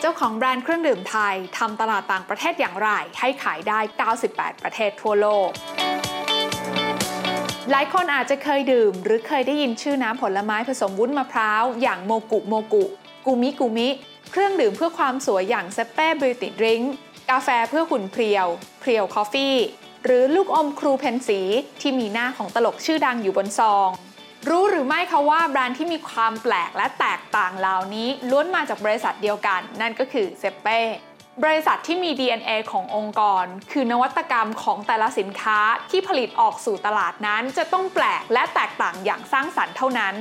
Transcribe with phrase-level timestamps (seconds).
[0.00, 3.80] เจ้าของแบรนด์เครื่องดื่มไทยทำตลาดต่างประเทศอย่างไร ให้ขายได้
[4.20, 5.50] 98 ประเทศทั่วโลก
[7.70, 13.88] หลายคนอาจจะเคยดื่ม หรือเคยได้ยินชื่อน้ำผลไม้ผสมวุ้นมะพร้าว อย่าง Mogu Mogu Gumi Gumi
[14.30, 16.94] เครื่องดื่มเพื่อความสวยอย่าง Sappe Beauti Drink
[17.30, 18.46] กาแฟเพื่อหุ่นเพรียว
[18.80, 19.56] เพรียว Coffee
[20.04, 21.40] หรือลูกอมครูเพนสี
[21.80, 23.88] ที่มีหน้าของตลกชื่อดังอยู่บนซอง
[24.48, 30.80] รู้หรือไม่คะว่าแบรนด์ที่มีความแปลกและแตกต่างเหล่านี้ล้วนมาจากบริษัทเดียวกัน นั่นก็คือ Sappe
[31.44, 35.58] บริษัทที่มี DNA ขององค์กร คือนวัตกรรมของแต่ละสินค้า
[35.90, 40.14] ที่ผลิตออกสู่ตลาดนั้นจะต้องแปลกและแตกต่างอย่างสร้างสรรค์เท่านั้น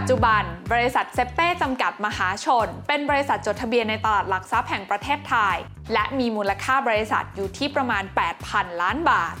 [0.00, 5.56] จจุบัน บริษัทเซเป้จำกัดมหาชน เป็นบริษัทจดทะเบียนในตลาดหลักทรัพย์แห่งประเทศไทย
[5.92, 8.04] และมีมูลค่าบริษัทอยู่ที่ประมาณ
[8.42, 9.34] 8,000 ล้านบาท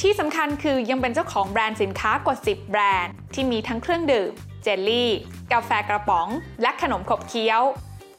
[0.00, 4.30] ที่สำคัญคือยังเป็นเจ้าของแบรนด์สินค้ากว่า 10 แบรนด์ ที่มีทั้งเครื่องดื่ม
[4.62, 5.10] เจลลี่
[5.52, 6.28] กาแฟกระป๋อง
[6.62, 7.62] และขนมขบเคี้ยว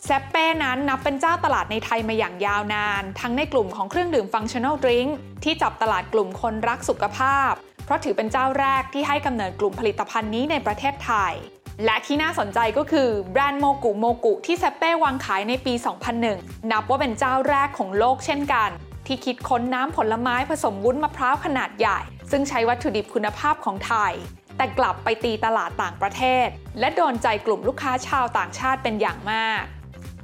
[0.06, 7.52] Sappe นั้นนับเป็นเจ้าตลาดในไทยมาอย่างยาวนาน ทั้งในกลุ่มของเครื่องดื่ม functional drink ที่จับตลาดกลุ่มคนรักสุขภาพ
[7.86, 11.34] เพราะถือเป็นเจ้าแรกที่ให้กำเนิดกลุ่มผลิตภัณฑ์นี้ในประเทศไทย
[11.86, 15.74] และที่น่าสนใจก็คือแบรนด์ Mogu Mogu ที่ Sappe วางขายในปี
[16.22, 18.70] 2001 นับว่าเป็นเจ้าแรกของโลกเช่นกัน
[19.08, 22.00] ที่คิดค้นน้ำผลไม้ผสมวุ้นมะพร้าวขนาดใหญ่
[22.32, 24.14] ซึ่งใช้วัตถุดิบคุณภาพของไทย
[24.58, 26.48] แต่กลับไปตีตลาดต่างประเทศ
[26.80, 29.64] และโดนใจกลุ่มลูกค้าชาวต่างชาติเป็นอย่างมาก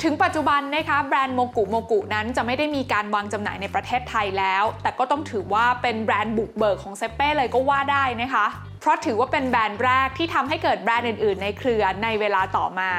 [0.03, 8.45] ถึงปัจจุบันนะคะแบรนด์โมกุโมกุนั้นจะไม่ได้มีการวางจำหน่ายในประเทศไทยแล้ว แต่ก็ต้องถือว่าเป็นแบรนด์บุกเบิกของเซเป้เลยก็ว่าได้นะคะ
[8.83, 12.91] เพราะถือว่าเป็นแบรนด์แรกที่ทำให้เกิดแบรนด์อื่น ๆ ในเครือในเวลาต่อมา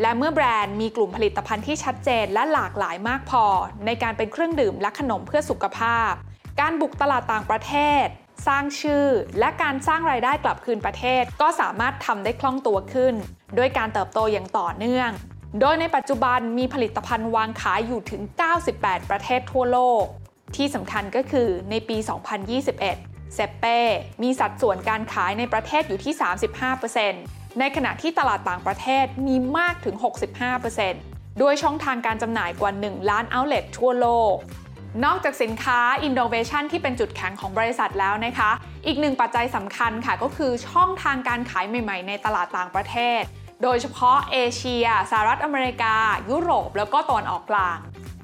[0.00, 3.44] และเมื่อแบรนด์มีกลุ่มผลิตภัณฑ์ที่ชัดเจนและหลากหลายมากพอ
[3.86, 6.12] ในการเป็นเครื่องดื่มและขนมเพื่อสุขภาพ
[6.60, 8.06] การบุกตลาดต่างประเทศ
[8.46, 9.06] สร้างชื่อ
[9.38, 13.14] และการสร้างรายได้กลับคืนประเทศ ก็สามารถทำได้คล่องตัวขึ้น
[13.58, 15.10] ด้วยการเติบโตอย่างต่อเนื่อง
[15.60, 18.22] โดยในปัจจุบันมีผลิตภัณฑ์วางขายอยู่ถึง
[18.66, 20.04] 98 ประเทศทั่วโลก
[20.56, 23.78] ที่สำคัญก็คือในปี 2021 เซเป้
[24.22, 26.14] มีสัดส่วนการขายในประเทศอยู่ที่
[26.86, 29.96] 35%ในขณะที่ตลาดต่างประเทศมีมากถึง
[30.68, 34.36] 65%ด้วยช่องทางการจำหน่ายกว่า 1 ล้านเอาท์เล็ตทั่วโลก
[35.04, 38.50] นอกจากสินค้า Innovation ที่เป็นจุดแข็งของบริษัทแล้วนะคะ
[38.86, 43.22] อีกหนึ่งปัจจัยสำคัญค่ะก็คือช่องทางการขายใหม่ ๆ ในตลาดต่างประเทศ
[43.62, 45.96] โดยเฉพาะเอเชียสหรัฐอเมริกา
[46.30, 47.78] ยุโรป แล้วก็ตะวันออกกลาง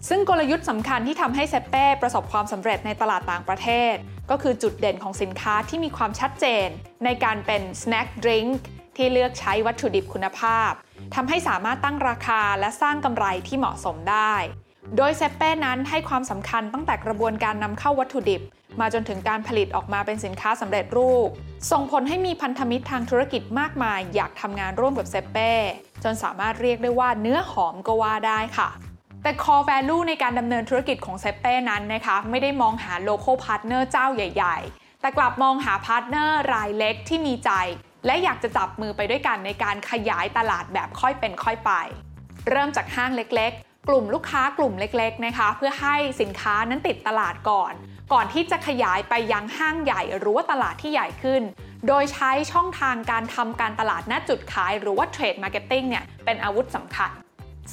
[0.09, 3.95] ซึ่งกลยุทธ์สำคัญที่ทำให้เซเป้ประสบความสำเร็จในตลาดต่างประเทศ
[4.31, 6.67] ก็คือจุดเด่นของสินค้าที่มีความชัดเจน
[7.05, 8.51] ในการเป็น snack drink
[8.97, 10.71] ที่เลือกใช้วัตถุดิบคุณภาพ
[11.15, 14.35] ทำให้สามารถตั้งราคาและสร้างกำไรที่เหมาะสมได้
[14.97, 18.43] โดย Sappe นั้นให้ความสำคัญตั้งแต่กระบวนการนำเข้าวัตถุดิบ
[18.81, 21.29] มาจนถึงการผลิตออกมาเป็นสินค้าสำเร็จรูป
[21.71, 25.53] ส่งผลให้มีพันธมิตรทางธุรกิจมากมาย อยากทำงานร่วมกับ Sappe
[26.05, 28.69] จนสามารถเรียกได้ว่าเนื้อหอมก็ว่าได้ค่ะ
[29.23, 37.51] แต่ core value ในการดำเนินธุรกิจของ Sappe นั้นนะคะไม่ได้มองหา local partner เจ้าใหญ่ ๆ แต่กลับมองหา partner รายเล็กที่มีใจ
[38.06, 41.73] และอยากจะจับมือไปด้วยกันในการขยายตลาดแบบค่อยเป็นค่อยไป
[42.49, 47.73] เริ่มจากห้างเล็กๆ กลุ่มลูกค้ากลุ่มเล็กๆนะคะ เพื่อให้สินค้านั้นติดตลาดก่อน
[48.12, 51.43] ก่อนที่จะขยายไปยังห้างใหญ่หรือว่าตลาดที่ใหญ่ขึ้น
[51.87, 57.11] โดยใช้ช่องทางการทำการตลาดณจุดขาย หรือว่า trade marketing เนี่ยเป็นอาวุธสำคัญ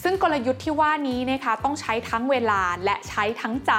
[0.01, 3.73] ซึ่งกลยุทธ์ที่ว่านี้นะคะต้องใช้ทั้งเวลาและใช้ทั้งใจ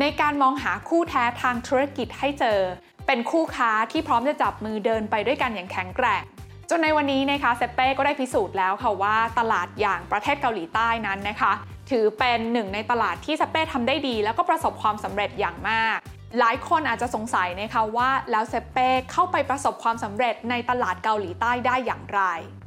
[0.00, 2.60] ในการมองหาคู่แท้ทางธุรกิจให้เจอ
[3.06, 6.22] เป็นคู่ค้าที่พร้อมจะจับมือเดินไปด้วยกันอย่างแข็งแกร่ง
[6.70, 11.52] จนในวันนี้นะคะเซเป้ก็ได้พิสูจน์แล้วค่ะว่าตลาดอย่างประเทศเกาหลีใต้นั้นนะคะ
[11.90, 15.96] ถือเป็นหนึ่งในตลาดที่เซเป้ทำได้ดี แล้วก็ประสบความสำเร็จอย่างมาก
[16.38, 22.20] หลายคนอาจจะสงสัยนะคะว่าแล้วเซเป้เข้าไปประสบความสำเร็จในตลาดเกาหลีใต้ได้อย่างไร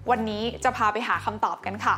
[0.10, 1.98] วันนี้จะพาไปหาคำตอบกันค่ะ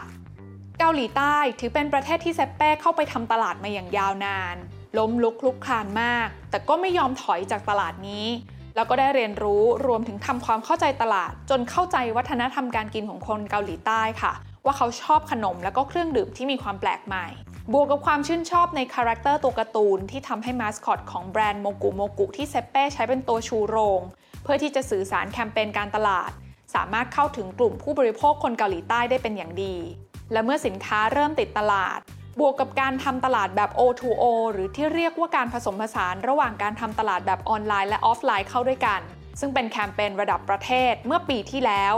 [0.81, 4.56] เกาหลีใต้ถือเป็นประเทศที่เซเป้เข้าไปทำตลาดมาอย่างยาวนาน
[4.98, 8.27] ล้มลุกคลุกคลานมาก แต่ก็ไม่ยอมถอยจากตลาดนี้
[8.75, 14.33] แล้วก็ได้เรียนรู้รวมถึงทำความเข้าใจตลาด จนเข้าใจวัฒนธรรมการกินของคนเกาหลีใต้ค่ะ
[14.65, 17.27] ว่าเขาชอบขนมแล้วก็เครื่องดื่มที่มีความแปลกใหม่
[17.74, 24.01] บวกกับความชื่นชอบใน character ตัวการ์ตูนที่ทำให้มาสคอตของแบรนด์ Mogu Mogu ที่ Sappe ใช้เป็นตัวชูโรง
[24.44, 26.31] เพื่อที่จะสื่อสารแคมเปญการตลาด
[26.75, 29.75] สามารถเข้าถึงกลุ่มผู้บริโภคคนเกาหลีใต้ได้เป็นอย่างดี
[30.31, 31.99] และเมื่อสินค้าเริ่มติดตลาด
[32.39, 39.01] บวกกับการทำตลาดแบบ O2O หรือที่เรียกว่าการผสมผสานระหว่างการทำตลาดแบบออนไลน์และออฟไลน์เข้าด้วยกัน
[39.39, 41.93] ซึ่งเป็นแคมเปญระดับประเทศเมื่อปีที่แล้ว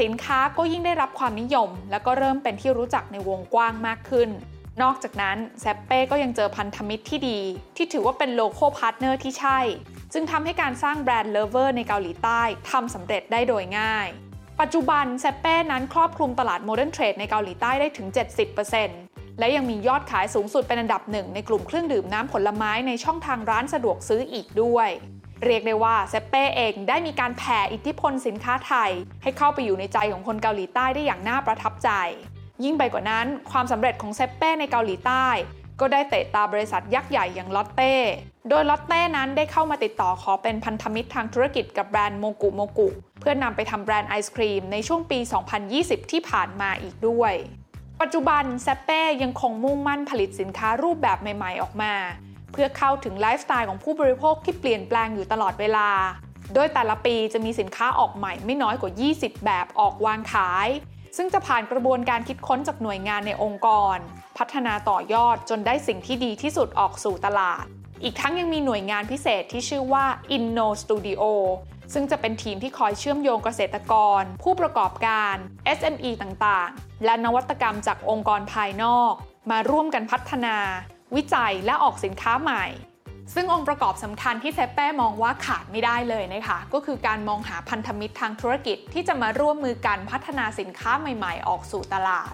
[0.00, 4.30] สินค้าก็ยิ่งได้รับความนิยม และก็เริ่มเป็นที่รู้จักในวงกว้างมากขึ้น
[4.82, 7.40] นอกจากนั้นแซปเป้ก็ยังเจอพันธมิตรที่ดี
[7.76, 9.58] ที่ถือว่าเป็น local partner ที่ใช่
[10.12, 14.08] จึงทำให้การสร้าง brand lover ในเกาหลีใต้ทำสำเร็จได้โดยง่าย
[14.60, 18.08] ปัจจุบันแซปเป้นั้นครอบคลุมตลาด modern trade ในเกาหลีใต้ได้ถึง
[18.72, 24.88] 70%และยังมียอดขายสูงสุดเป็นอันดับหนึ่งในกลุ่มเครื่องดื่มน้ำผลไม้ในช่องทางร้านสะดวกซื้ออีกด้วย
[25.44, 28.90] เรียกได้ว่าแซปเป้เองได้มีการแผ่อิทธิพลสินค้าไทย
[29.22, 31.90] ให้เข้าไปอยู่ในใจของคนเกาหลีใต้ได้อย่างน่าประทับใจ
[32.64, 35.26] ยิ่งไปกว่านั้น ความสำเร็จของแซปเป้ในเกาหลีใต้
[35.80, 37.92] ก็ได้เตะตาบริษัทยักษ์ใหญ่อย่างลอตเต้
[38.48, 42.88] โดยลอตเต้นั้นได้เข้ามาติดต่อขอเป็นพันธมิตรทางธุรกิจกับแบรนด์โมกุโมกุ
[43.20, 45.18] เพื่อนำไปทำแบรนด์ไอศครีมในช่วงปี
[45.64, 47.32] 2020 ที่ผ่านมาอีกด้วย
[48.00, 51.92] ปัจจุบันเซเป้ยังคงมุ่งมั่นผลิตสินค้ารูปแบบใหม่ ๆ ออกมา
[52.52, 55.88] เพื่อเข้าถึงไลฟ์สไตล์ของผู้บริโภคที่เปลี่ยนแปลงอยู่ตลอดเวลา
[56.54, 60.68] โดยแต่ละปีจะมีสินค้าออกใหม่ไม่น้อยกว่า 20 แบบออกวางขาย
[61.16, 63.96] ซึ่งจะผ่านกระบวนการคิดค้นจากหน่วยงานในองค์กร
[64.38, 67.64] พัฒนาต่อยอดจนได้สิ่งที่ดีที่สุดออกสู่ตลาด
[68.02, 70.04] อีกทั้งยังมีหน่วยงานพิเศษที่ชื่อว่า
[70.36, 71.22] Inno Studio
[71.92, 75.36] ซึ่งจะเป็นทีมที่คอยเชื่อมโยงเกษตรกร ผู้ประกอบการ
[75.78, 79.12] SME ต่างๆ และนวัตกรรมจากองค์กรภายนอก
[79.50, 80.56] มาร่วมกันพัฒนา
[81.16, 82.64] วิจัยและออกสินค้าใหม่
[83.34, 92.32] ซึ่งองค์ประกอบสำคัญที่เซเป้มองว่าขาดไม่ได้เลยนะคะ ก็คือการมองหาพันธมิตรทางธุรกิจที่จะมาร่วมมือกันพัฒนาสินค้าใหม่ๆ ออกสู่ตลาด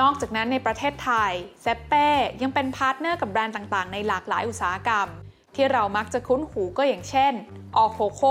[0.00, 1.32] นอกจากนั้นในประเทศไทย
[1.62, 2.08] เซเป้
[2.42, 5.08] ยังเป็น partner กับแบรนด์ต่างๆ ในหลากหลายอุตสาหกรรม
[5.54, 7.32] ที่เรามักจะคุ้นหูก็อย่างเช่น
[7.76, 8.22] All Coco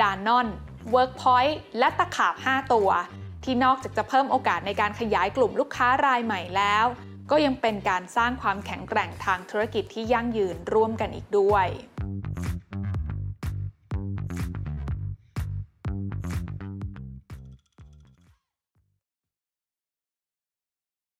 [0.00, 0.46] Danone
[0.90, 2.88] Workpoint และตะขาบ 5 ตัว
[3.44, 6.86] ที่นอกจากจะเพิ่มโอกาสในการขยายกลุ่มลูกค้ารายใหม่แล้ว
[7.30, 11.66] ก็ยังเป็นการสร้างความแข็งแกร่งทางธุรกิจที่ยั่งยืนร่วมกันอีกด้วย